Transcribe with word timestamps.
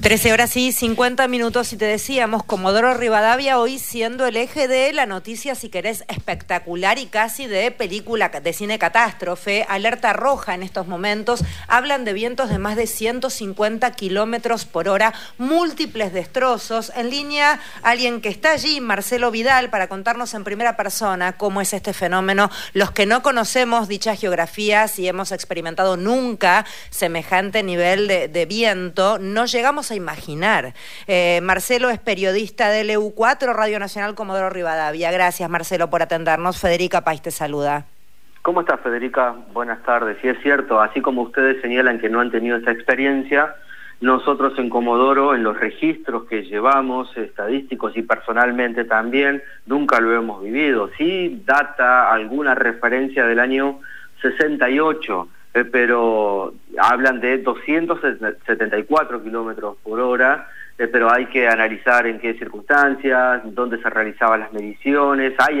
13 0.00 0.32
horas 0.32 0.56
y 0.56 0.72
50 0.72 1.28
minutos 1.28 1.74
y 1.74 1.76
te 1.76 1.84
decíamos, 1.84 2.42
Comodoro 2.42 2.94
Rivadavia 2.94 3.58
hoy 3.58 3.78
siendo 3.78 4.24
el 4.24 4.38
eje 4.38 4.66
de 4.66 4.94
la 4.94 5.04
noticia, 5.04 5.54
si 5.54 5.68
querés, 5.68 6.04
espectacular 6.08 6.98
y 6.98 7.04
casi 7.04 7.46
de 7.46 7.70
película 7.70 8.30
de 8.30 8.52
cine 8.54 8.78
catástrofe, 8.78 9.66
alerta 9.68 10.14
roja 10.14 10.54
en 10.54 10.62
estos 10.62 10.86
momentos, 10.86 11.44
hablan 11.68 12.06
de 12.06 12.14
vientos 12.14 12.48
de 12.48 12.56
más 12.56 12.76
de 12.76 12.86
150 12.86 13.90
kilómetros 13.90 14.64
por 14.64 14.88
hora, 14.88 15.12
múltiples 15.36 16.14
destrozos. 16.14 16.92
En 16.96 17.10
línea, 17.10 17.60
alguien 17.82 18.22
que 18.22 18.30
está 18.30 18.52
allí, 18.52 18.80
Marcelo 18.80 19.30
Vidal, 19.30 19.68
para 19.68 19.88
contarnos 19.88 20.32
en 20.32 20.44
primera 20.44 20.78
persona 20.78 21.36
cómo 21.36 21.60
es 21.60 21.74
este 21.74 21.92
fenómeno. 21.92 22.50
Los 22.72 22.90
que 22.90 23.04
no 23.04 23.22
conocemos 23.22 23.86
dichas 23.86 24.18
geografías 24.18 24.98
y 24.98 25.08
hemos 25.08 25.30
experimentado 25.30 25.98
nunca 25.98 26.64
semejante 26.88 27.62
nivel 27.62 28.08
de, 28.08 28.28
de 28.28 28.46
viento, 28.46 29.18
no 29.18 29.44
llegamos 29.44 29.89
a 29.90 29.94
imaginar. 29.94 30.74
Eh, 31.06 31.40
Marcelo 31.42 31.90
es 31.90 31.98
periodista 31.98 32.70
del 32.70 32.90
EU4, 32.90 33.52
Radio 33.54 33.78
Nacional 33.78 34.14
Comodoro 34.14 34.50
Rivadavia. 34.50 35.10
Gracias, 35.10 35.48
Marcelo, 35.48 35.90
por 35.90 36.02
atendernos. 36.02 36.60
Federica 36.60 37.02
País 37.02 37.22
te 37.22 37.30
saluda. 37.30 37.86
¿Cómo 38.42 38.62
estás, 38.62 38.80
Federica? 38.80 39.34
Buenas 39.52 39.82
tardes. 39.82 40.16
Sí, 40.22 40.28
es 40.28 40.40
cierto, 40.42 40.80
así 40.80 41.00
como 41.02 41.22
ustedes 41.22 41.60
señalan 41.60 41.98
que 41.98 42.08
no 42.08 42.20
han 42.20 42.30
tenido 42.30 42.56
esta 42.56 42.70
experiencia, 42.70 43.54
nosotros 44.00 44.58
en 44.58 44.70
Comodoro, 44.70 45.34
en 45.34 45.42
los 45.42 45.60
registros 45.60 46.24
que 46.24 46.44
llevamos, 46.44 47.14
estadísticos 47.18 47.94
y 47.98 48.02
personalmente 48.02 48.84
también, 48.84 49.42
nunca 49.66 50.00
lo 50.00 50.14
hemos 50.14 50.42
vivido. 50.42 50.90
Sí 50.96 51.42
data 51.44 52.10
alguna 52.10 52.54
referencia 52.54 53.26
del 53.26 53.40
año 53.40 53.80
68, 54.22 55.28
eh, 55.52 55.64
pero 55.64 56.54
hablan 56.78 57.20
de 57.20 57.38
274 57.38 59.22
kilómetros 59.22 59.76
por 59.82 60.00
hora, 60.00 60.48
eh, 60.78 60.86
pero 60.86 61.12
hay 61.12 61.26
que 61.26 61.48
analizar 61.48 62.06
en 62.06 62.20
qué 62.20 62.34
circunstancias, 62.34 63.42
dónde 63.44 63.78
se 63.82 63.90
realizaban 63.90 64.40
las 64.40 64.52
mediciones, 64.52 65.34
hay 65.38 65.60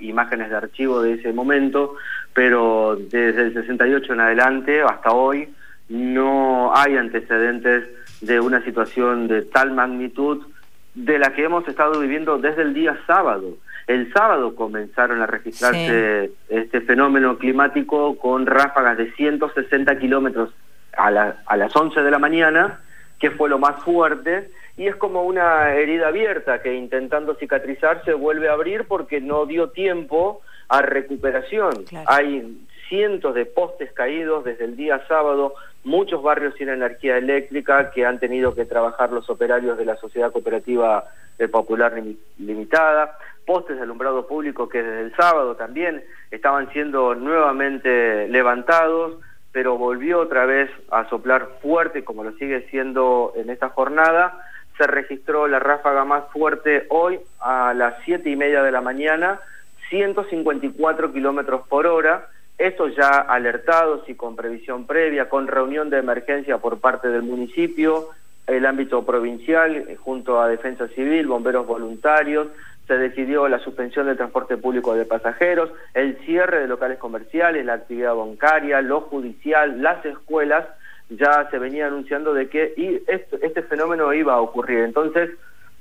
imágenes 0.00 0.50
de 0.50 0.56
archivo 0.56 1.00
de 1.00 1.14
ese 1.14 1.32
momento, 1.32 1.96
pero 2.34 2.96
desde 2.96 3.42
el 3.42 3.54
68 3.54 4.12
en 4.12 4.20
adelante, 4.20 4.82
hasta 4.82 5.10
hoy, 5.12 5.48
no 5.88 6.72
hay 6.76 6.96
antecedentes 6.96 7.84
de 8.20 8.40
una 8.40 8.62
situación 8.62 9.26
de 9.26 9.42
tal 9.42 9.72
magnitud 9.72 10.46
de 10.94 11.18
la 11.18 11.32
que 11.32 11.44
hemos 11.44 11.66
estado 11.66 11.98
viviendo 12.00 12.38
desde 12.38 12.62
el 12.62 12.74
día 12.74 12.96
sábado. 13.06 13.56
El 13.86 14.12
sábado 14.12 14.54
comenzaron 14.54 15.20
a 15.22 15.26
registrarse 15.26 16.30
este 16.48 16.80
fenómeno 16.82 17.38
climático 17.38 18.16
con 18.18 18.46
ráfagas 18.46 18.96
de 18.98 19.12
160 19.12 19.98
kilómetros 19.98 20.50
a, 20.96 21.08
a 21.44 21.56
las 21.56 21.74
11 21.74 22.02
de 22.02 22.10
la 22.10 22.18
mañana, 22.18 22.80
que 23.18 23.30
fue 23.30 23.48
lo 23.48 23.58
más 23.58 23.82
fuerte, 23.82 24.50
y 24.76 24.86
es 24.86 24.96
como 24.96 25.24
una 25.24 25.74
herida 25.74 26.08
abierta 26.08 26.62
que 26.62 26.74
intentando 26.74 27.34
cicatrizar 27.34 28.02
se 28.04 28.14
vuelve 28.14 28.48
a 28.48 28.52
abrir 28.52 28.86
porque 28.86 29.20
no 29.20 29.44
dio 29.44 29.70
tiempo 29.70 30.40
a 30.68 30.82
recuperación. 30.82 31.84
Hay 32.06 32.64
cientos 32.88 33.34
de 33.34 33.44
postes 33.44 33.92
caídos 33.92 34.44
desde 34.44 34.64
el 34.64 34.76
día 34.76 35.04
sábado, 35.06 35.54
muchos 35.84 36.22
barrios 36.22 36.54
sin 36.56 36.68
energía 36.68 37.18
eléctrica 37.18 37.90
que 37.90 38.06
han 38.06 38.18
tenido 38.18 38.54
que 38.54 38.64
trabajar 38.64 39.12
los 39.12 39.28
operarios 39.28 39.76
de 39.76 39.84
la 39.84 39.96
Sociedad 39.96 40.32
Cooperativa 40.32 41.04
Popular 41.50 41.94
Limitada, 42.38 43.18
postes 43.46 43.76
de 43.76 43.82
alumbrado 43.82 44.26
público 44.26 44.68
que 44.68 44.82
desde 44.82 45.00
el 45.02 45.16
sábado 45.16 45.56
también 45.56 46.02
estaban 46.30 46.70
siendo 46.72 47.14
nuevamente 47.14 48.28
levantados, 48.28 49.18
pero 49.52 49.76
volvió 49.76 50.20
otra 50.20 50.46
vez 50.46 50.70
a 50.90 51.08
soplar 51.08 51.48
fuerte, 51.60 52.04
como 52.04 52.24
lo 52.24 52.32
sigue 52.32 52.68
siendo 52.70 53.32
en 53.36 53.50
esta 53.50 53.70
jornada. 53.70 54.44
Se 54.78 54.86
registró 54.86 55.48
la 55.48 55.58
ráfaga 55.58 56.04
más 56.04 56.24
fuerte 56.32 56.86
hoy 56.88 57.20
a 57.40 57.74
las 57.74 57.94
siete 58.04 58.30
y 58.30 58.36
media 58.36 58.62
de 58.62 58.72
la 58.72 58.80
mañana, 58.80 59.40
154 59.88 61.12
kilómetros 61.12 61.66
por 61.68 61.86
hora. 61.86 62.28
Esto 62.58 62.88
ya 62.88 63.08
alertados 63.08 64.08
y 64.08 64.14
con 64.14 64.36
previsión 64.36 64.86
previa, 64.86 65.28
con 65.28 65.48
reunión 65.48 65.90
de 65.90 65.98
emergencia 65.98 66.58
por 66.58 66.78
parte 66.78 67.08
del 67.08 67.22
municipio, 67.22 68.10
el 68.46 68.66
ámbito 68.66 69.04
provincial, 69.04 69.76
eh, 69.76 69.96
junto 69.96 70.40
a 70.40 70.48
Defensa 70.48 70.88
Civil, 70.88 71.26
bomberos 71.26 71.66
voluntarios, 71.66 72.48
se 72.90 72.98
decidió 72.98 73.46
la 73.46 73.60
suspensión 73.60 74.06
del 74.06 74.16
transporte 74.16 74.56
público 74.56 74.96
de 74.96 75.04
pasajeros, 75.04 75.70
el 75.94 76.18
cierre 76.24 76.58
de 76.58 76.66
locales 76.66 76.98
comerciales, 76.98 77.64
la 77.64 77.74
actividad 77.74 78.16
bancaria, 78.16 78.80
lo 78.80 79.02
judicial, 79.02 79.80
las 79.80 80.04
escuelas, 80.04 80.66
ya 81.08 81.48
se 81.52 81.60
venía 81.60 81.86
anunciando 81.86 82.34
de 82.34 82.48
que 82.48 82.74
este, 83.06 83.46
este, 83.46 83.62
fenómeno 83.62 84.12
iba 84.12 84.34
a 84.34 84.40
ocurrir. 84.40 84.80
Entonces, 84.80 85.30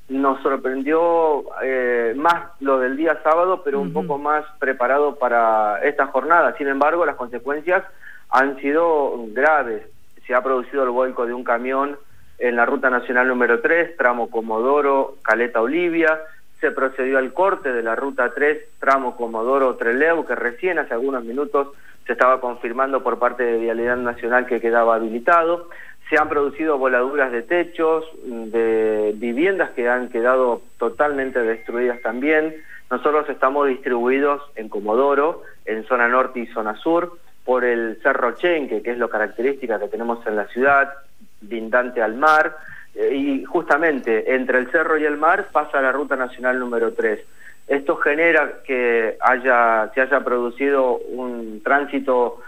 nos 0.08 0.40
sorprendió 0.44 1.46
eh, 1.64 2.14
más 2.16 2.52
lo 2.60 2.78
del 2.78 2.96
día 2.96 3.20
sábado, 3.24 3.64
pero 3.66 3.82
un 3.82 3.92
poco 3.92 4.20
más 4.20 4.46
preparado 4.60 5.16
para 5.16 5.82
esta 5.82 6.06
jornada. 6.06 6.56
Sin 6.60 6.68
embargo, 6.68 7.08
las 7.08 7.16
consecuencias 7.16 7.84
han 8.30 8.56
sido 8.58 9.16
graves. 9.30 9.82
Se 10.28 10.36
ha 10.36 10.44
producido 10.44 10.84
el 10.84 10.92
vuelco 10.92 11.26
de 11.26 11.34
un 11.34 11.44
camión 11.44 11.98
en 12.38 12.56
la 12.56 12.68
ruta 12.68 12.92
nacional 12.92 13.28
número 13.28 13.62
3, 13.62 13.98
tramo 13.98 14.30
Comodoro, 14.30 15.16
Caleta 15.24 15.60
Olivia, 15.60 16.20
se 16.60 16.72
procedió 16.72 17.18
al 17.18 17.34
corte 17.34 17.72
de 17.72 17.84
la 17.84 17.96
ruta 17.96 18.32
3, 18.34 18.58
tramo 18.80 19.16
Comodoro-Treleu, 19.16 20.26
que 20.26 20.36
recién 20.36 20.80
hace 20.80 20.94
algunos 20.94 21.24
minutos 21.24 21.70
se 22.06 22.14
estaba 22.14 22.42
confirmando 22.42 23.04
por 23.04 23.20
parte 23.20 23.44
de 23.44 23.60
Vialidad 23.60 23.98
Nacional 23.98 24.46
que 24.46 24.60
quedaba 24.60 24.96
habilitado. 24.96 25.70
Se 26.10 26.18
han 26.18 26.28
producido 26.28 26.78
voladuras 26.78 27.32
de 27.32 27.44
techos, 27.44 28.06
de 28.24 29.14
viviendas 29.16 29.70
que 29.72 29.88
han 29.88 30.10
quedado 30.10 30.62
totalmente 30.78 31.40
destruidas 31.40 32.02
también. 32.02 32.56
Nosotros 32.90 33.30
estamos 33.30 33.68
distribuidos 33.68 34.42
en 34.56 34.70
Comodoro, 34.70 35.44
en 35.66 35.86
zona 35.86 36.08
norte 36.08 36.40
y 36.40 36.48
zona 36.48 36.76
sur, 36.78 37.20
por 37.46 37.64
el 37.64 38.00
Cerro 38.02 38.32
Chenque, 38.32 38.82
que 38.82 38.92
es 38.92 38.98
lo 38.98 39.10
característica 39.10 39.80
que 39.80 39.88
tenemos 39.88 40.26
en 40.26 40.36
la 40.36 40.48
ciudad, 40.48 40.92
lindante 41.48 42.02
al 42.02 42.16
mar, 42.16 42.58
y 42.96 43.46
justamente 43.46 44.36
entre 44.36 44.60
el 44.60 44.72
cerro 44.72 44.98
y 44.98 45.06
el 45.06 45.18
mar 45.18 45.50
pasa 45.52 45.82
la 45.82 45.92
ruta 45.92 46.16
nacional 46.16 46.60
número 46.60 46.94
3. 46.94 47.20
Esto 47.68 47.98
genera 47.98 48.62
que 48.66 49.18
haya, 49.22 49.92
se 49.94 50.02
haya 50.02 50.20
producido 50.22 50.98
un 50.98 51.62
tránsito 51.64 52.42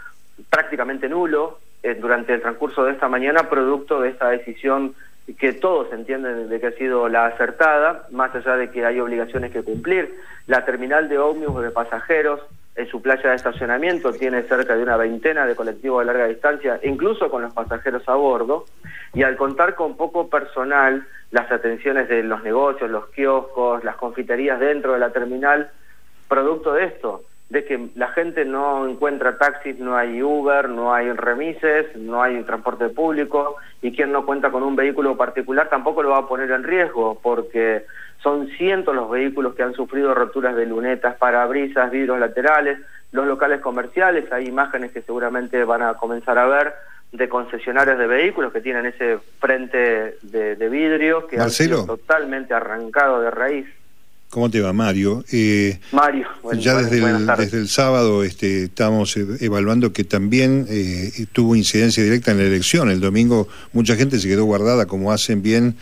prácticamente 0.49 1.07
nulo 1.07 1.59
eh, 1.83 1.95
durante 1.95 2.33
el 2.33 2.41
transcurso 2.41 2.83
de 2.83 2.93
esta 2.93 3.07
mañana, 3.07 3.49
producto 3.49 4.01
de 4.01 4.09
esta 4.09 4.29
decisión 4.29 4.95
que 5.37 5.53
todos 5.53 5.93
entienden 5.93 6.49
de 6.49 6.59
que 6.59 6.67
ha 6.67 6.71
sido 6.71 7.07
la 7.07 7.27
acertada, 7.27 8.07
más 8.11 8.33
allá 8.35 8.57
de 8.57 8.71
que 8.71 8.85
hay 8.85 8.99
obligaciones 8.99 9.51
que 9.51 9.63
cumplir. 9.63 10.15
La 10.47 10.65
terminal 10.65 11.07
de 11.07 11.19
ómnibus 11.19 11.63
de 11.63 11.71
pasajeros 11.71 12.41
en 12.75 12.87
su 12.87 13.01
playa 13.01 13.29
de 13.29 13.35
estacionamiento 13.35 14.13
tiene 14.13 14.43
cerca 14.43 14.75
de 14.75 14.83
una 14.83 14.97
veintena 14.97 15.45
de 15.45 15.55
colectivos 15.55 15.99
de 15.99 16.05
larga 16.05 16.27
distancia, 16.27 16.79
incluso 16.83 17.29
con 17.29 17.41
los 17.41 17.53
pasajeros 17.53 18.07
a 18.07 18.15
bordo, 18.15 18.65
y 19.13 19.23
al 19.23 19.35
contar 19.35 19.75
con 19.75 19.97
poco 19.97 20.29
personal, 20.29 21.05
las 21.31 21.51
atenciones 21.51 22.07
de 22.07 22.23
los 22.23 22.43
negocios, 22.43 22.89
los 22.89 23.07
kioscos, 23.07 23.83
las 23.83 23.95
confiterías 23.97 24.59
dentro 24.59 24.93
de 24.93 24.99
la 24.99 25.11
terminal, 25.11 25.69
producto 26.27 26.73
de 26.73 26.85
esto, 26.85 27.23
de 27.51 27.65
que 27.65 27.89
la 27.95 28.07
gente 28.13 28.45
no 28.45 28.87
encuentra 28.87 29.37
taxis, 29.37 29.77
no 29.77 29.97
hay 29.97 30.23
Uber, 30.23 30.69
no 30.69 30.93
hay 30.93 31.11
remises, 31.11 31.93
no 31.97 32.23
hay 32.23 32.41
transporte 32.43 32.87
público, 32.87 33.57
y 33.81 33.93
quien 33.93 34.13
no 34.13 34.25
cuenta 34.25 34.51
con 34.51 34.63
un 34.63 34.77
vehículo 34.77 35.17
particular 35.17 35.67
tampoco 35.67 36.01
lo 36.01 36.11
va 36.11 36.19
a 36.19 36.27
poner 36.29 36.49
en 36.49 36.63
riesgo, 36.63 37.19
porque 37.21 37.85
son 38.23 38.47
cientos 38.57 38.95
los 38.95 39.11
vehículos 39.11 39.53
que 39.53 39.63
han 39.63 39.73
sufrido 39.73 40.13
roturas 40.13 40.55
de 40.55 40.65
lunetas, 40.65 41.17
parabrisas, 41.17 41.91
vidrios 41.91 42.19
laterales, 42.19 42.79
los 43.11 43.27
locales 43.27 43.59
comerciales, 43.59 44.31
hay 44.31 44.47
imágenes 44.47 44.93
que 44.93 45.01
seguramente 45.01 45.61
van 45.65 45.81
a 45.81 45.95
comenzar 45.95 46.37
a 46.37 46.45
ver 46.45 46.73
de 47.11 47.27
concesionarios 47.27 47.97
de 47.97 48.07
vehículos 48.07 48.53
que 48.53 48.61
tienen 48.61 48.85
ese 48.85 49.19
frente 49.41 50.15
de, 50.21 50.69
vidrio 50.69 51.27
que 51.27 51.37
ha 51.37 51.49
sido 51.49 51.85
totalmente 51.85 52.53
arrancado 52.53 53.19
de 53.19 53.29
raíz. 53.29 53.67
¿Cómo 54.31 54.49
te 54.49 54.61
va, 54.61 54.71
Mario? 54.71 55.25
Eh, 55.33 55.77
Mario, 55.91 56.25
ya 56.53 56.75
desde 56.77 56.99
el, 56.99 57.27
desde 57.27 57.57
el 57.57 57.67
sábado 57.67 58.23
este, 58.23 58.63
estamos 58.63 59.17
evaluando 59.17 59.91
que 59.91 60.05
también 60.05 60.67
eh, 60.69 61.25
tuvo 61.33 61.53
incidencia 61.53 62.01
directa 62.01 62.31
en 62.31 62.37
la 62.37 62.45
elección. 62.45 62.89
El 62.89 63.01
domingo 63.01 63.49
mucha 63.73 63.97
gente 63.97 64.21
se 64.21 64.29
quedó 64.29 64.45
guardada, 64.45 64.85
como 64.85 65.11
hacen 65.11 65.41
bien 65.41 65.75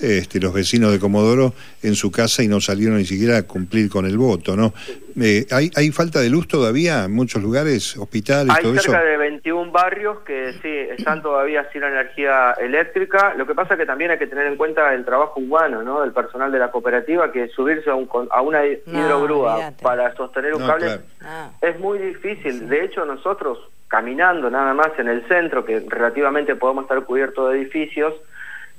este, 0.00 0.40
los 0.40 0.52
vecinos 0.52 0.92
de 0.92 0.98
Comodoro 0.98 1.54
en 1.82 1.94
su 1.94 2.10
casa 2.10 2.42
y 2.42 2.48
no 2.48 2.60
salieron 2.60 2.98
ni 2.98 3.04
siquiera 3.04 3.38
a 3.38 3.42
cumplir 3.44 3.88
con 3.88 4.06
el 4.06 4.18
voto, 4.18 4.56
¿no? 4.56 4.72
Eh, 5.18 5.46
¿hay, 5.50 5.70
¿Hay 5.76 5.90
falta 5.92 6.20
de 6.20 6.28
luz 6.28 6.46
todavía 6.46 7.04
en 7.04 7.14
muchos 7.14 7.42
lugares, 7.42 7.96
hospitales, 7.96 8.54
hay 8.54 8.62
todo 8.62 8.74
eso? 8.74 8.90
Hay 8.90 8.98
cerca 8.98 9.04
de 9.04 9.16
21 9.16 9.72
barrios 9.72 10.18
que 10.20 10.52
sí, 10.60 10.68
están 10.98 11.22
todavía 11.22 11.66
sin 11.72 11.82
energía 11.82 12.52
eléctrica. 12.60 13.34
Lo 13.34 13.46
que 13.46 13.54
pasa 13.54 13.74
es 13.74 13.80
que 13.80 13.86
también 13.86 14.10
hay 14.10 14.18
que 14.18 14.26
tener 14.26 14.46
en 14.46 14.56
cuenta 14.56 14.92
el 14.92 15.04
trabajo 15.04 15.40
humano, 15.40 15.82
¿no? 15.82 16.02
Del 16.02 16.12
personal 16.12 16.52
de 16.52 16.58
la 16.58 16.70
cooperativa, 16.70 17.32
que 17.32 17.48
subirse 17.48 17.88
a, 17.88 17.94
un, 17.94 18.08
a 18.30 18.42
una 18.42 18.66
hidrogrúa 18.66 19.72
para 19.80 20.14
sostener 20.14 20.54
un 20.54 20.66
cable 20.66 21.00
ah. 21.22 21.50
es 21.62 21.78
muy 21.80 21.98
difícil. 21.98 22.68
De 22.68 22.84
hecho, 22.84 23.06
nosotros 23.06 23.58
caminando 23.88 24.50
nada 24.50 24.74
más 24.74 24.90
en 24.98 25.08
el 25.08 25.26
centro, 25.28 25.64
que 25.64 25.80
relativamente 25.88 26.56
podemos 26.56 26.84
estar 26.84 27.02
cubiertos 27.04 27.52
de 27.52 27.60
edificios, 27.60 28.14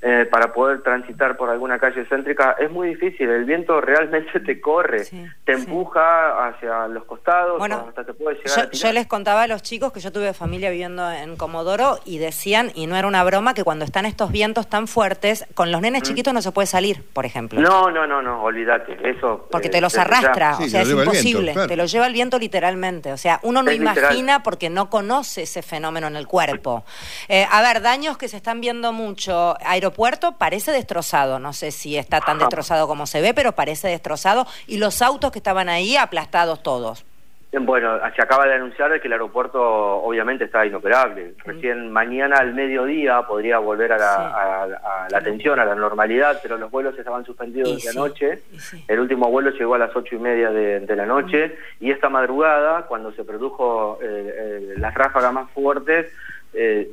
eh, 0.01 0.27
para 0.29 0.53
poder 0.53 0.83
transitar 0.83 1.37
por 1.37 1.49
alguna 1.49 1.79
calle 1.79 2.05
céntrica 2.05 2.55
es 2.59 2.69
muy 2.69 2.89
difícil. 2.89 3.29
El 3.29 3.45
viento 3.45 3.81
realmente 3.81 4.39
te 4.39 4.61
corre, 4.61 5.03
te 5.43 5.53
empuja 5.53 6.47
hacia 6.47 6.87
los 6.87 7.03
costados, 7.05 7.61
hasta 7.61 8.03
te 8.03 8.13
puede 8.13 8.37
llegar 8.37 8.69
yo, 8.71 8.71
yo, 8.71 8.93
les 8.93 9.07
contaba 9.07 9.43
a 9.43 9.47
los 9.47 9.63
chicos 9.63 9.91
que 9.91 9.99
yo 9.99 10.11
tuve 10.11 10.33
familia 10.33 10.69
viviendo 10.69 11.09
en 11.11 11.35
Comodoro 11.35 11.97
y 12.05 12.19
decían, 12.19 12.71
y 12.75 12.87
no 12.87 12.95
era 12.95 13.07
una 13.07 13.23
broma, 13.23 13.53
que 13.53 13.63
cuando 13.63 13.85
están 13.85 14.05
estos 14.05 14.31
vientos 14.31 14.67
tan 14.69 14.87
fuertes, 14.87 15.45
con 15.55 15.71
los 15.71 15.81
nenes 15.81 16.01
mm. 16.01 16.05
chiquitos 16.05 16.33
no 16.33 16.41
se 16.41 16.51
puede 16.51 16.67
salir, 16.67 17.03
por 17.13 17.25
ejemplo. 17.25 17.59
No, 17.59 17.89
no, 17.89 18.05
no, 18.05 18.21
no, 18.21 18.43
olvídate, 18.43 18.97
eso... 19.09 19.47
Porque 19.49 19.69
te 19.69 19.81
los 19.81 19.97
arrastra, 19.97 20.57
o 20.57 20.67
sea, 20.67 20.81
es 20.81 20.89
imposible, 20.89 21.55
te 21.67 21.75
lo 21.75 21.85
lleva 21.85 22.07
el 22.07 22.13
viento 22.13 22.37
literalmente, 22.37 23.11
o 23.11 23.17
sea, 23.17 23.39
uno 23.43 23.63
no 23.63 23.71
imagina 23.71 24.43
porque 24.43 24.69
no 24.69 24.89
conoce 24.89 25.43
ese 25.43 25.61
fenómeno 25.61 26.07
en 26.07 26.15
el 26.15 26.27
cuerpo. 26.27 26.85
Eh, 27.27 27.47
a 27.49 27.61
ver, 27.61 27.81
daños 27.81 28.17
que 28.17 28.27
se 28.27 28.37
están 28.37 28.61
viendo 28.61 28.93
mucho, 28.93 29.55
aeropuerto 29.87 30.37
parece 30.37 30.71
destrozado, 30.71 31.39
no 31.39 31.53
sé 31.53 31.71
si 31.71 31.97
está 31.97 32.19
tan 32.19 32.39
destrozado 32.39 32.87
como 32.87 33.07
se 33.07 33.21
ve, 33.21 33.33
pero 33.33 33.53
parece 33.53 33.87
destrozado, 33.87 34.45
y 34.67 34.77
los 34.77 35.01
autos 35.01 35.31
que 35.31 35.39
estaban 35.39 35.69
ahí 35.69 35.95
aplastados 35.95 36.61
todos. 36.61 37.05
Bueno, 37.59 37.97
se 38.13 38.21
acaba 38.21 38.45
de 38.45 38.55
anunciar 38.55 38.99
que 38.99 39.07
el 39.07 39.13
aeropuerto 39.13 39.59
obviamente 39.61 40.43
está 40.43 40.65
inoperable. 40.65 41.33
Recién 41.45 41.89
mañana 41.91 42.37
al 42.37 42.53
mediodía 42.53 43.21
podría 43.21 43.57
volver 43.59 43.93
a 43.93 43.97
la, 43.97 45.17
atención, 45.17 45.57
a 45.57 45.65
la 45.65 45.73
normalidad, 45.73 46.39
pero 46.43 46.57
los 46.57 46.69
vuelos 46.69 46.99
estaban 46.99 47.23
suspendidos 47.25 47.81
de 47.81 47.89
anoche. 47.89 48.39
El 48.87 48.99
último 48.99 49.31
vuelo 49.31 49.51
llegó 49.51 49.75
a 49.75 49.77
las 49.77 49.95
ocho 49.95 50.15
y 50.15 50.19
media 50.19 50.51
de, 50.51 50.95
la 50.95 51.05
noche. 51.05 51.57
Y 51.79 51.89
esta 51.89 52.09
madrugada, 52.09 52.85
cuando 52.85 53.13
se 53.13 53.23
produjo 53.23 53.97
eh, 54.03 54.05
eh, 54.05 54.73
las 54.77 54.93
ráfagas 54.93 55.31
más 55.31 55.49
fuertes, 55.51 56.11
eh, 56.53 56.91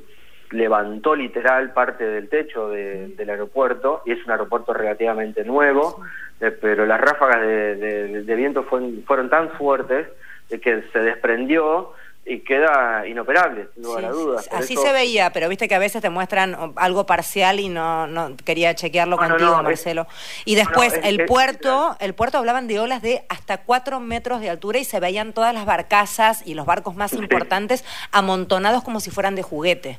levantó 0.51 1.15
literal 1.15 1.73
parte 1.73 2.05
del 2.05 2.29
techo 2.29 2.69
del 2.69 3.31
aeropuerto 3.31 4.03
y 4.05 4.13
es 4.13 4.25
un 4.25 4.31
aeropuerto 4.33 4.73
relativamente 4.73 5.45
nuevo, 5.45 6.01
pero 6.39 6.87
las 6.87 7.01
ráfagas 7.01 7.41
de, 7.41 8.35
viento 8.37 8.65
fueron 8.65 9.31
tan 9.31 9.51
fuertes 9.51 10.09
que 10.49 10.83
se 10.93 10.99
desprendió 10.99 11.93
y 12.27 12.41
queda 12.41 13.07
inoperable, 13.07 13.69
sin 13.75 13.83
lugar 13.83 14.07
a 14.07 14.11
dudas. 14.11 14.49
Así 14.51 14.77
se 14.77 14.93
veía, 14.93 15.31
pero 15.31 15.49
viste 15.49 15.69
que 15.69 15.75
a 15.75 15.79
veces 15.79 16.01
te 16.01 16.09
muestran 16.09 16.57
algo 16.77 17.05
parcial 17.05 17.61
y 17.61 17.69
no, 17.69 18.07
no 18.07 18.35
quería 18.45 18.75
chequearlo 18.75 19.19
contigo, 19.19 19.63
Marcelo. 19.63 20.07
y 20.45 20.55
después 20.55 20.99
el 21.03 21.27
puerto, 21.27 21.97
el 22.01 22.15
puerto 22.15 22.39
hablaban 22.39 22.67
de 22.67 22.81
olas 22.81 23.03
de 23.03 23.25
hasta 23.29 23.59
cuatro 23.59 24.01
metros 24.01 24.41
de 24.41 24.49
altura 24.49 24.79
y 24.79 24.85
se 24.85 25.01
veían 25.01 25.33
todas 25.35 25.53
las 25.53 25.67
barcazas 25.67 26.47
y 26.47 26.55
los 26.55 26.65
barcos 26.65 26.97
más 26.97 27.13
importantes 27.13 27.85
amontonados 28.11 28.83
como 28.83 29.01
si 29.01 29.11
fueran 29.11 29.35
de 29.35 29.43
juguete. 29.43 29.99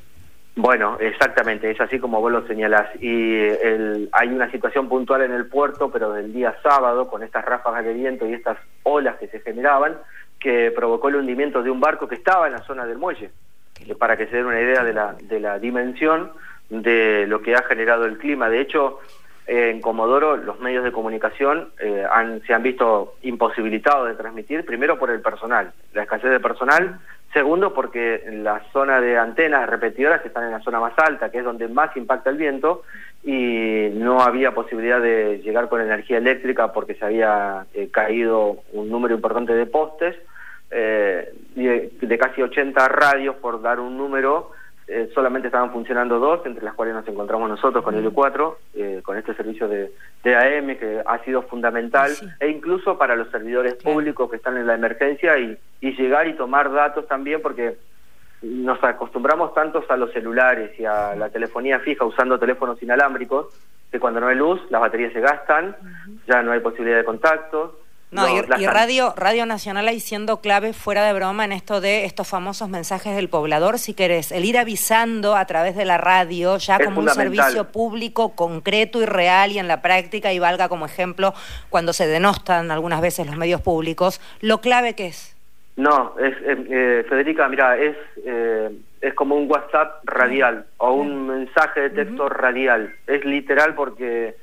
Bueno, 0.57 0.97
exactamente, 1.01 1.69
es 1.69 1.81
así 1.81 1.99
como 1.99 2.21
vos 2.21 2.31
lo 2.31 2.47
señalás. 2.47 2.89
Y 3.01 3.35
el, 3.35 4.07
hay 4.13 4.29
una 4.29 4.49
situación 4.49 4.87
puntual 4.87 5.23
en 5.23 5.33
el 5.33 5.47
puerto, 5.47 5.91
pero 5.91 6.13
del 6.13 6.31
día 6.31 6.55
sábado, 6.63 7.09
con 7.09 7.23
estas 7.23 7.43
ráfagas 7.43 7.83
de 7.83 7.93
viento 7.93 8.25
y 8.25 8.33
estas 8.33 8.57
olas 8.83 9.17
que 9.17 9.27
se 9.27 9.41
generaban, 9.41 9.97
que 10.39 10.71
provocó 10.71 11.09
el 11.09 11.17
hundimiento 11.17 11.61
de 11.61 11.71
un 11.71 11.81
barco 11.81 12.07
que 12.07 12.15
estaba 12.15 12.47
en 12.47 12.53
la 12.53 12.63
zona 12.63 12.85
del 12.85 12.97
muelle, 12.97 13.31
para 13.99 14.15
que 14.15 14.27
se 14.27 14.37
den 14.37 14.45
una 14.45 14.61
idea 14.61 14.83
de 14.83 14.93
la, 14.93 15.13
de 15.21 15.39
la 15.41 15.59
dimensión 15.59 16.31
de 16.69 17.25
lo 17.27 17.41
que 17.41 17.55
ha 17.55 17.63
generado 17.63 18.05
el 18.05 18.17
clima. 18.17 18.49
De 18.49 18.61
hecho, 18.61 18.99
en 19.47 19.81
Comodoro 19.81 20.37
los 20.37 20.59
medios 20.61 20.85
de 20.85 20.91
comunicación 20.93 21.69
eh, 21.79 22.05
han, 22.09 22.41
se 22.43 22.53
han 22.53 22.63
visto 22.63 23.15
imposibilitados 23.23 24.07
de 24.07 24.15
transmitir, 24.15 24.65
primero 24.65 24.97
por 24.97 25.11
el 25.11 25.21
personal, 25.21 25.73
la 25.93 26.03
escasez 26.03 26.31
de 26.31 26.39
personal, 26.39 26.99
segundo 27.35 27.73
porque 27.73 28.23
la 28.31 28.63
zona 28.71 29.01
de 29.01 29.17
antenas 29.17 29.69
repetidoras 29.69 30.25
están 30.25 30.45
en 30.45 30.51
la 30.51 30.61
zona 30.61 30.79
más 30.79 30.93
alta, 30.95 31.29
que 31.29 31.39
es 31.39 31.43
donde 31.43 31.67
más 31.67 31.95
impacta 31.97 32.29
el 32.29 32.37
viento, 32.37 32.83
y 33.25 33.89
no 33.93 34.21
había 34.21 34.55
posibilidad 34.55 35.01
de 35.01 35.41
llegar 35.43 35.67
con 35.67 35.81
energía 35.81 36.17
eléctrica 36.17 36.71
porque 36.71 36.95
se 36.95 37.03
había 37.03 37.65
eh, 37.73 37.89
caído 37.91 38.63
un 38.71 38.89
número 38.89 39.15
importante 39.15 39.53
de 39.53 39.65
postes, 39.65 40.15
eh, 40.71 41.33
de, 41.55 42.17
casi 42.17 42.41
80 42.41 42.87
radios, 42.87 43.35
por 43.35 43.61
dar 43.61 43.81
un 43.81 43.97
número, 43.97 44.51
eh, 44.87 45.09
solamente 45.15 45.47
estaban 45.47 45.71
funcionando 45.71 46.19
dos, 46.19 46.45
entre 46.45 46.63
las 46.63 46.75
cuales 46.75 46.93
nos 46.93 47.07
encontramos 47.07 47.49
nosotros 47.49 47.83
con 47.83 47.95
el 47.95 48.11
4 48.11 48.57
eh, 48.75 49.01
con 49.03 49.17
este 49.17 49.33
servicio 49.33 49.67
de, 49.67 49.91
AM 50.23 50.77
que 50.77 51.01
ha 51.05 51.19
sido 51.23 51.41
fundamental, 51.43 52.11
e 52.39 52.49
incluso 52.49 52.97
para 52.97 53.15
los 53.15 53.29
servidores 53.31 53.75
públicos 53.75 54.29
que 54.29 54.35
están 54.37 54.57
en 54.57 54.67
la 54.67 54.75
emergencia 54.75 55.37
y, 55.37 55.57
y 55.81 55.91
llegar 55.95 56.27
y 56.27 56.33
tomar 56.33 56.71
datos 56.71 57.07
también, 57.07 57.41
porque 57.41 57.77
nos 58.41 58.83
acostumbramos 58.83 59.53
tantos 59.53 59.89
a 59.89 59.97
los 59.97 60.11
celulares 60.11 60.79
y 60.79 60.85
a 60.85 61.15
la 61.15 61.29
telefonía 61.29 61.79
fija 61.79 62.05
usando 62.05 62.37
teléfonos 62.39 62.81
inalámbricos, 62.81 63.47
que 63.91 63.99
cuando 63.99 64.19
no 64.19 64.27
hay 64.27 64.35
luz, 64.35 64.61
las 64.69 64.81
baterías 64.81 65.13
se 65.13 65.21
gastan, 65.21 65.75
ya 66.27 66.43
no 66.43 66.51
hay 66.51 66.59
posibilidad 66.59 66.97
de 66.97 67.05
contacto, 67.05 67.79
no, 68.15 68.57
y, 68.59 68.65
Radio 68.65 69.13
Radio 69.15 69.45
Nacional 69.45 69.87
ahí 69.87 69.99
siendo 69.99 70.41
clave 70.41 70.73
fuera 70.73 71.05
de 71.05 71.13
broma 71.13 71.45
en 71.45 71.51
esto 71.51 71.81
de 71.81 72.05
estos 72.05 72.27
famosos 72.27 72.69
mensajes 72.69 73.15
del 73.15 73.29
poblador, 73.29 73.79
si 73.79 73.93
querés, 73.93 74.31
el 74.31 74.45
ir 74.45 74.57
avisando 74.57 75.35
a 75.35 75.45
través 75.45 75.75
de 75.75 75.85
la 75.85 75.97
radio 75.97 76.57
ya 76.57 76.79
como 76.83 77.01
un 77.01 77.09
servicio 77.09 77.71
público 77.71 78.35
concreto 78.35 79.01
y 79.01 79.05
real 79.05 79.51
y 79.51 79.59
en 79.59 79.67
la 79.67 79.81
práctica 79.81 80.33
y 80.33 80.39
valga 80.39 80.69
como 80.69 80.85
ejemplo 80.85 81.33
cuando 81.69 81.93
se 81.93 82.07
denostan 82.07 82.71
algunas 82.71 83.01
veces 83.01 83.27
los 83.27 83.37
medios 83.37 83.61
públicos, 83.61 84.21
lo 84.41 84.61
clave 84.61 84.93
que 84.93 85.07
es. 85.07 85.35
No, 85.75 86.15
es 86.17 86.33
eh, 86.41 86.65
eh, 86.69 87.05
Federica, 87.09 87.49
mira, 87.49 87.77
es 87.77 87.97
eh, 88.25 88.69
es 89.05 89.13
como 89.13 89.35
un 89.35 89.49
WhatsApp 89.49 90.01
radial 90.05 90.65
o 90.77 90.93
un 90.93 91.27
mensaje 91.27 91.81
de 91.81 91.89
texto 91.91 92.27
radial. 92.27 92.95
Es 93.05 93.23
literal 93.23 93.75
porque 93.75 94.35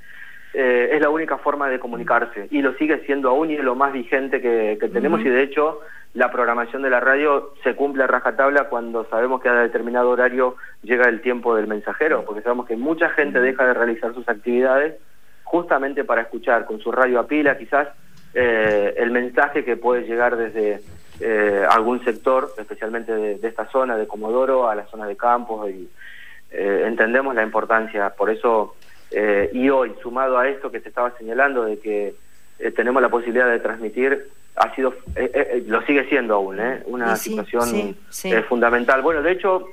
eh, 0.54 0.90
es 0.92 1.00
la 1.00 1.08
única 1.08 1.38
forma 1.38 1.70
de 1.70 1.78
comunicarse 1.78 2.48
y 2.50 2.60
lo 2.60 2.74
sigue 2.74 2.98
siendo 3.06 3.30
aún 3.30 3.50
y 3.50 3.54
es 3.54 3.64
lo 3.64 3.74
más 3.74 3.90
vigente 3.90 4.42
que, 4.42 4.76
tenemos 4.92 5.20
y 5.22 5.30
de 5.30 5.42
hecho 5.42 5.80
la 6.12 6.30
programación 6.30 6.82
de 6.82 6.90
la 6.90 7.00
radio 7.00 7.54
se 7.64 7.74
cumple 7.74 8.04
a 8.04 8.06
rajatabla 8.06 8.68
cuando 8.68 9.06
sabemos 9.08 9.40
que 9.40 9.48
a 9.48 9.54
determinado 9.54 10.10
horario 10.10 10.56
llega 10.82 11.08
el 11.08 11.22
tiempo 11.22 11.56
del 11.56 11.68
mensajero, 11.68 12.26
porque 12.26 12.42
sabemos 12.42 12.66
que 12.66 12.76
mucha 12.76 13.08
gente 13.10 13.40
deja 13.40 13.64
de 13.64 13.72
realizar 13.72 14.12
sus 14.12 14.28
actividades 14.28 14.96
justamente 15.42 16.04
para 16.04 16.20
escuchar 16.20 16.66
con 16.66 16.80
su 16.80 16.92
radio 16.92 17.20
a 17.20 17.26
pila 17.26 17.56
quizás 17.56 17.88
eh, 18.34 18.92
el 18.98 19.10
mensaje 19.10 19.64
que 19.64 19.78
puede 19.78 20.02
llegar 20.02 20.36
desde 20.36 20.82
eh, 21.20 21.64
algún 21.70 22.04
sector, 22.04 22.52
especialmente 22.58 23.10
de, 23.14 23.48
esta 23.48 23.70
zona 23.70 23.96
de 23.96 24.06
Comodoro 24.06 24.68
a 24.68 24.74
la 24.74 24.84
zona 24.84 25.06
de 25.06 25.16
Campos 25.16 25.70
y 25.70 25.88
entendemos 26.54 27.34
la 27.34 27.42
importancia, 27.42 28.10
por 28.10 28.28
eso 28.28 28.74
eh, 29.14 29.50
y 29.52 29.68
hoy, 29.70 29.92
sumado 30.02 30.38
a 30.38 30.48
esto 30.48 30.70
que 30.70 30.80
te 30.80 30.88
estaba 30.88 31.16
señalando, 31.16 31.64
de 31.64 31.78
que 31.78 32.14
eh, 32.58 32.70
tenemos 32.70 33.02
la 33.02 33.08
posibilidad 33.08 33.50
de 33.50 33.60
transmitir, 33.60 34.28
ha 34.56 34.74
sido, 34.74 34.94
eh, 35.16 35.64
lo 35.66 35.80
sigue 35.82 36.06
siendo 36.08 36.34
aún, 36.34 36.60
una 36.86 37.16
situación 37.16 37.96
fundamental. 38.48 39.00
Bueno, 39.00 39.22
de 39.22 39.32
hecho, 39.32 39.66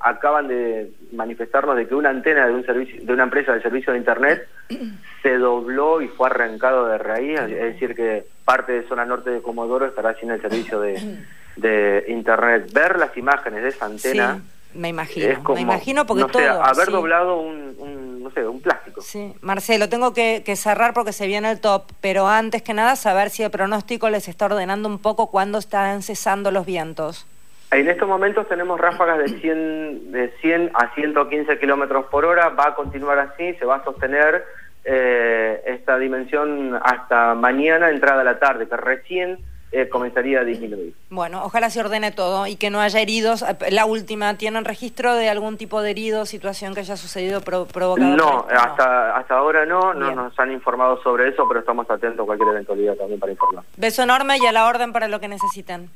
acaban 0.00 0.48
de 0.48 0.90
manifestarnos 1.12 1.76
de 1.76 1.86
que 1.86 1.94
una 1.94 2.10
antena 2.10 2.46
de 2.46 2.54
un 2.54 2.64
servicio, 2.64 3.04
de 3.04 3.12
una 3.12 3.24
empresa 3.24 3.52
de 3.52 3.60
servicio 3.60 3.92
de 3.92 3.98
internet 3.98 4.48
se 5.22 5.36
dobló 5.36 6.00
y 6.00 6.08
fue 6.08 6.28
arrancado 6.28 6.86
de 6.86 6.98
raíz, 6.98 7.38
es 7.40 7.74
decir 7.74 7.94
que 7.94 8.24
parte 8.44 8.72
de 8.72 8.88
zona 8.88 9.04
norte 9.04 9.30
de 9.30 9.42
Comodoro 9.42 9.86
estará 9.86 10.14
sin 10.14 10.30
el 10.30 10.40
servicio 10.40 10.80
de, 10.80 11.18
de 11.56 12.04
internet. 12.08 12.72
Ver 12.72 12.98
las 12.98 13.14
imágenes 13.16 13.62
de 13.62 13.68
esa 13.68 13.86
antena 13.86 14.40
me 14.74 14.88
imagino, 14.88 15.54
me 15.54 15.60
imagino 15.60 16.04
porque 16.04 16.24
todo. 16.24 16.62
haber 16.62 16.90
doblado 16.90 17.38
un, 17.38 18.22
no 18.22 18.30
sé, 18.30 18.46
un 18.46 18.60
plástico. 18.60 18.73
Sí, 19.04 19.34
Marcelo, 19.42 19.90
tengo 19.90 20.14
que, 20.14 20.42
cerrar 20.56 20.94
porque 20.94 21.12
se 21.12 21.26
viene 21.26 21.50
el 21.50 21.60
top, 21.60 21.82
pero 22.00 22.26
antes 22.26 22.62
que 22.62 22.72
nada 22.72 22.96
saber 22.96 23.28
si 23.28 23.42
el 23.42 23.50
pronóstico 23.50 24.08
les 24.08 24.28
está 24.28 24.46
ordenando 24.46 24.88
un 24.88 24.98
poco 24.98 25.30
cuándo 25.30 25.58
están 25.58 26.02
cesando 26.02 26.50
los 26.50 26.64
vientos. 26.64 27.26
En 27.70 27.86
estos 27.88 28.08
momentos 28.08 28.48
tenemos 28.48 28.80
ráfagas 28.80 29.18
de 29.18 29.28
100, 29.40 30.10
de 30.10 30.30
100 30.40 30.70
a 30.72 30.94
115 30.94 31.58
kilómetros 31.58 32.06
por 32.06 32.24
hora, 32.24 32.48
va 32.48 32.68
a 32.68 32.74
continuar 32.74 33.18
así, 33.18 33.52
se 33.54 33.66
va 33.66 33.76
a 33.76 33.84
sostener 33.84 34.42
eh, 34.84 35.62
esta 35.66 35.98
dimensión 35.98 36.80
hasta 36.82 37.34
mañana, 37.34 37.90
entrada 37.90 38.22
a 38.22 38.24
la 38.24 38.38
tarde, 38.38 38.66
que 38.66 38.76
recién 38.76 39.38
eh, 39.74 39.88
comenzaría 39.88 40.40
a 40.40 40.44
disminuir. 40.44 40.94
Bueno, 41.10 41.44
ojalá 41.44 41.68
se 41.68 41.80
ordene 41.80 42.12
todo 42.12 42.46
y 42.46 42.56
que 42.56 42.70
no 42.70 42.80
haya 42.80 43.00
heridos. 43.00 43.42
Eh, 43.42 43.70
la 43.70 43.86
última, 43.86 44.36
¿tienen 44.36 44.64
registro 44.64 45.14
de 45.14 45.28
algún 45.28 45.56
tipo 45.56 45.82
de 45.82 45.90
herido, 45.90 46.26
situación 46.26 46.74
que 46.74 46.80
haya 46.80 46.96
sucedido 46.96 47.40
pro 47.40 47.66
provocada? 47.66 48.14
No, 48.14 48.46
hasta, 48.50 49.16
hasta 49.16 49.36
ahora 49.36 49.66
no, 49.66 49.92
no 49.94 50.14
nos 50.14 50.38
han 50.38 50.52
informado 50.52 51.02
sobre 51.02 51.28
eso, 51.28 51.46
pero 51.48 51.60
estamos 51.60 51.90
atentos 51.90 52.22
a 52.22 52.26
cualquier 52.26 52.50
eventualidad 52.50 52.94
también 52.94 53.18
para 53.18 53.32
informar. 53.32 53.64
Beso 53.76 54.02
enorme 54.02 54.36
y 54.38 54.46
a 54.46 54.52
la 54.52 54.66
orden 54.66 54.92
para 54.92 55.08
lo 55.08 55.20
que 55.20 55.28
necesiten. 55.28 55.90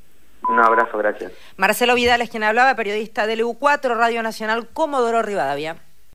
Un 0.49 0.59
abrazo, 0.59 0.97
gracias. 0.99 1.33
Marcelo 1.57 1.95
Vidal 1.95 2.23
es 2.23 2.31
quien 2.31 2.43
hablaba, 2.43 2.75
periodista 2.75 3.27
del 3.27 3.41
EU4, 3.41 3.97
Radio 3.97 4.23
Nacional, 4.23 4.69
Comodoro 4.73 5.23
Rivadavia. 5.23 5.77